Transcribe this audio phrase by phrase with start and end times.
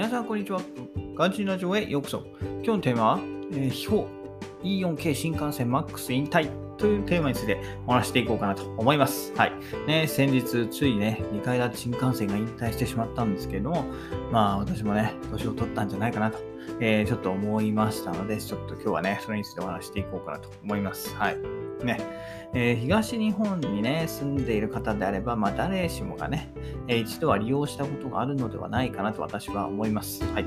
[0.00, 0.62] 皆さん、こんにちは。
[1.14, 2.24] ガンチラジオへようこそ。
[2.40, 3.20] 今日のテーマは、
[3.52, 4.04] えー、秘宝
[4.62, 6.48] E4K 新幹線 MAX 引退
[6.78, 9.34] というテーマについてお話していこうかなと思います。
[9.36, 9.52] はい。
[9.86, 13.84] ね、先日、ついね、2階建て新幹線が引退してしまったんですけれども、
[14.32, 16.38] まあ、私もね、年を取ったんじゃないかなと、
[16.80, 21.14] えー、ちょっと思いましたので、ちょっと今日はね、それについてお話していこうかなと思います。
[21.16, 21.36] はい。
[21.84, 21.98] ね、
[22.52, 26.52] えー、東日本にね、住んでいる方であれば、まあ、誰しもがね、
[26.88, 30.24] えー、一度は利用したことがあるのではないかなと私は思います。
[30.32, 30.44] はい。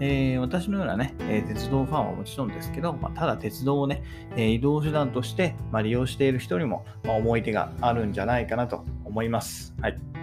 [0.00, 4.02] えー、私のようなね、え鉄道ファンはもちろんですけど、まあ、ただ鉄道をね、
[4.36, 9.74] え移動手段として、まあ、利用している人にも、ま、思い出があるんじゃないかなと思います。
[9.80, 10.17] はい。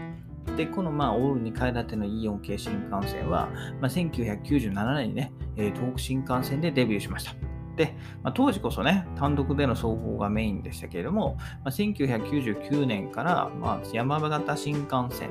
[0.56, 3.50] で、このまあオール2階建ての E4 系新幹線は、
[3.82, 7.34] まあ、1997年にね、東北新幹線でデビューしました。
[7.76, 15.30] で、まあ、当時こそね、単独での走行がメインでしたけれども、まあ、1999年から、まあ、山形新幹線、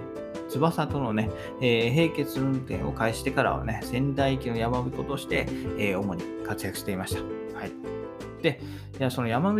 [0.50, 5.46] 翼とのね、えー、並結運転を開始してからはね、仙台行きの山彦として、
[5.78, 7.22] えー、主に活躍していました。
[7.58, 7.72] はい。
[8.42, 8.60] で、
[9.00, 9.54] いその山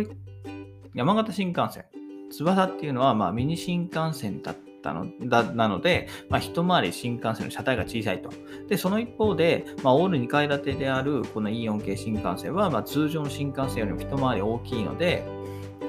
[0.93, 1.85] 山形新幹線、
[2.31, 8.29] 翼っていうのは、まあ、ミニ新幹線だったたのだなので、まあ、一回り新幹線の車体が小さいと。
[8.69, 15.25] で、その一方で、まあ、オール2階建てであるこの E4 系新幹線は、まあ、通常の新幹線よりも一回り大きいので、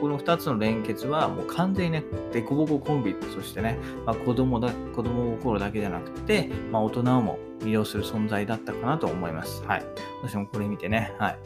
[0.01, 9.63] この2つの連結はもう完全にね、デコボコンビとしてね、まあ、子供だ、子供心だけじゃなくて、まあ、大人も魅了する存在だったかなと思います。
[9.65, 9.85] はい。
[10.23, 11.39] 私もこれ見てね、はい。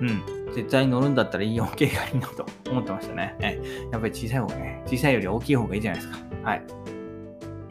[0.00, 0.54] うん。
[0.54, 3.36] 絶対乗るんだったら E4 系がいいなと思ってましたね。
[3.40, 6.18] えやっぱり小さい方がね、小さいより大きい方がいいじゃないですか。
[6.42, 6.85] はい。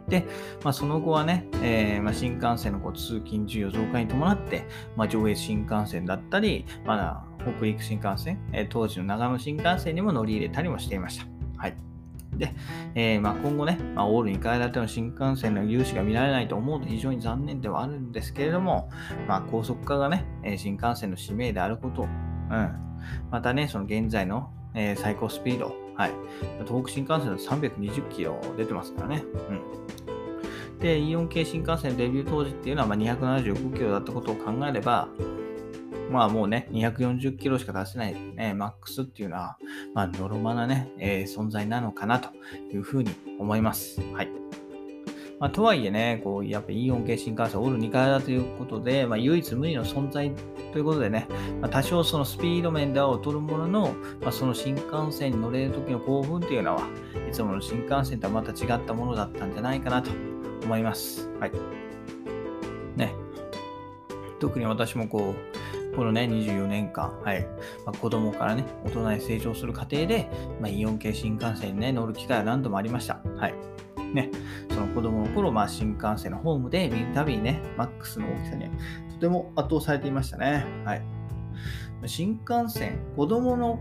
[0.08, 0.26] で、
[0.64, 11.26] まあ、その後はね、えー、まあ、新幹線のこう通勤需要増加に伴って、まあ、上越新幹線だったり、まだ北陸新幹線、えー、当時の長野新幹線にも乗り入れたりもしていました。
[11.58, 11.76] はい。
[12.34, 12.54] で、
[12.94, 18.90] えー、まあ、今後ね、まあ、オール2階建ての新幹線の融資が見られないと思うと非常に残念ではあるんですけれども、
[19.28, 20.26] まあ、高速化がね、
[20.58, 22.10] 新幹線の使命であること、うん、
[23.32, 26.12] またね、その現在の、えー、最高スピード、はい、
[26.66, 29.24] 東北新幹線だと320キロ出てますからね。
[29.50, 35.08] うん、で、イオン系新幹線デビュー当時っていうのはま275キロだったことを考えれば、
[36.12, 39.58] まあもうね、240キロしか出せない、ね、マックスっていうのは、
[39.94, 42.30] まあ、ノロマなね、えー、存在なのかなと
[42.72, 44.02] いうふうに思います。
[44.14, 44.45] はい。
[45.40, 50.32] まあ、とはいえね、こう、やっぱ E4 系新幹線オール2階だということで、まあ、唯一無二の存在
[50.72, 51.28] ということでね、
[51.62, 56.84] まあ、多少そのスピード面では劣るものの、まあ、その新幹線に乗れる時の興奮っていうのは、
[57.30, 60.10] いつもの新幹線とはまた違ったものだったんじゃないかなと
[60.64, 61.30] 思います。
[61.40, 61.52] はい。
[62.96, 63.14] ね。
[64.40, 65.34] 特に私もこ
[65.92, 67.46] う、このね、24年間、はい。
[67.86, 70.30] まあ、子供からね、大人に成長する過程で、
[70.62, 73.20] まあ、イオン系新幹線にね、乗る機会は何度もありました。
[73.38, 73.54] はい。
[74.16, 74.32] ね、
[74.70, 78.70] その子供の頃、まあ、新幹線のホームで見るたびにね、マックスの大きさに
[79.14, 80.66] とても圧倒されていましたね。
[80.86, 81.02] はい。
[82.08, 83.80] 新幹線、子供の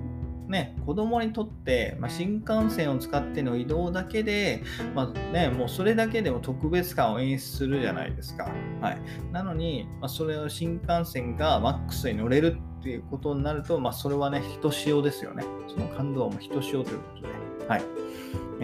[0.48, 4.62] ね、子供にとって、まあ、新幹線を使っての移動だけで、
[4.94, 8.50] まあね、もうそれだけでも特別感を演出するじゃないですか。
[8.80, 8.98] はい、
[9.32, 15.44] なのに、まあ、それを新幹線がマックスに乗れるっていうことになると、ま、それはね、ひとしおですよね。
[15.66, 17.28] その感動もひとしおということで。
[17.68, 18.03] はい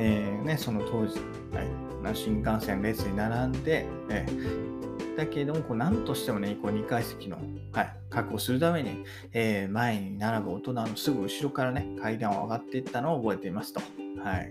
[0.02, 1.20] えーね、その当時、
[1.52, 4.70] はい、新幹線列に並んで、えー
[5.16, 7.38] だけれども、こう何としてもね、こう2階席の、
[7.72, 13.80] はい、確保するために、えー、前に並ぶ大人のすぐ後ろからね、階段を上がっていったのを覚えていますと。
[14.22, 14.50] はい。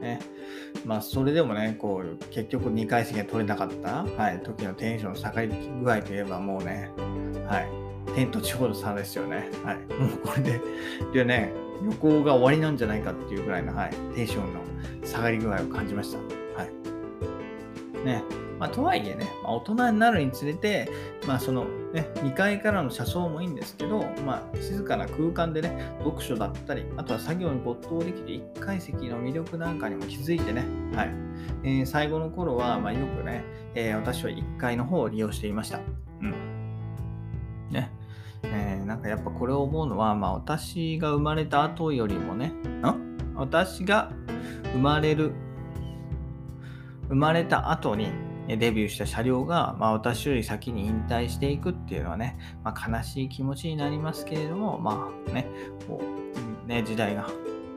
[0.00, 0.20] ね。
[0.84, 5.48] まあ、それでもね、こう、結局2階席が取れなかった、はい、時のテンションの下がり
[5.82, 6.90] 具合といえばもうね、
[7.46, 9.50] はい、天と地ほど差ですよね。
[9.64, 9.76] はい。
[9.94, 10.60] もうこれで、
[11.12, 11.52] でね、
[11.82, 14.60] 旅行が終わりなんじゃないかっていうぐらいの、はい、テンションの
[15.06, 16.18] 下がり具合を感じました。
[16.18, 18.04] はい。
[18.04, 18.22] ね。
[18.58, 20.88] まあ、とはいえね、まあ、大人になるにつれて、
[21.26, 31.10] まあ、そのね、2階からの車窓もいいんですけど、まあ、静かな空間でね、読書だったり、あとは作業に没頭できる1階席の魅力なんかにも気づいてね、はい。
[31.64, 33.44] えー、最後の頃は、まあ、よくね、
[33.74, 35.80] えー、私は1階の方を利用していました。
[36.22, 36.34] うん。
[37.70, 37.90] ね。
[38.52, 44.12] えー、なんかやっぱこれを思うのは、まあ、私が生まれた後よりもね、ん私が
[44.72, 45.32] 生まれる、
[47.08, 48.10] 生まれた後に、
[48.48, 55.48] デビューした車両が、まあ、私より先に引退していくっていうのはね、まあ、悲しい気持ちになりますけれども、まあね、
[55.88, 57.28] こうね時代が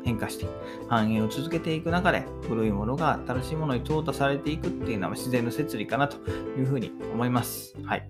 [0.03, 0.45] 変化して
[0.87, 7.75] 繁栄を続けていく中で古いものが新しいものに淘汰されていくっていうのは自然の摂理かなというふうに思います。
[7.83, 8.07] はい。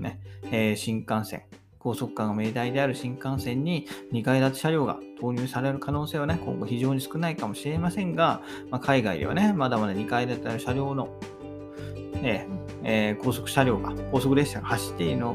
[0.00, 1.42] ね、えー、新幹線、
[1.82, 11.08] 高速化が命題である新幹線に2階建て車両が投入される可能性はね、今後非常に少ないかもしれませんが、まあ、海外ではね、まだまだ2階建ての車両の
[12.24, 12.46] え
[12.84, 15.34] えー、高速車両が、高速列車が走っているのを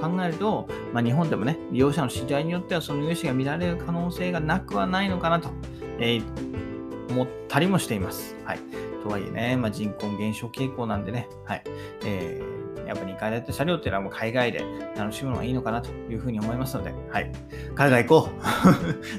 [0.00, 5.50] 考えると、まあ、日本でもね、利用者の次第によってはその融資が乱れる可能性がなくはないのかなと、
[5.98, 8.36] えー、思ったりもしています。
[8.44, 8.60] はい。
[9.02, 11.62] とはいえね、まあ、人口減少傾向なんでね、はい。
[12.04, 12.57] えー、
[12.88, 14.64] やっぱ2階建て車両っていうのはもう海外で
[14.96, 17.30] 楽しむのがいいのかなというふうに思いますので、はい。
[17.74, 18.30] 海外行こ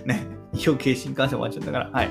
[0.04, 2.10] う ね、医療系新幹線終わっちゃったから、はい。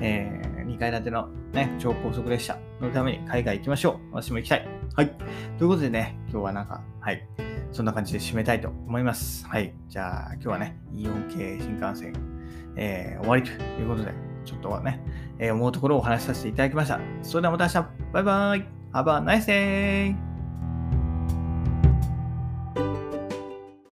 [0.00, 4.14] えー、2階建てのね、超高速列車のために海外行きましょう。
[4.14, 4.66] 私も行きたい。
[4.96, 5.10] はい。
[5.58, 7.26] ということでね、今日はなんか、はい。
[7.70, 9.46] そんな感じで締めたいと思います。
[9.46, 9.74] はい。
[9.88, 12.14] じゃあ、今日はね、イオン系新幹線、
[12.76, 14.12] えー、終わりということで、
[14.44, 15.00] ちょっとはね、
[15.38, 17.00] えー、思うところをお話しさせていただきました。
[17.22, 20.33] それではまた明日、バイバイ !Have a nice day!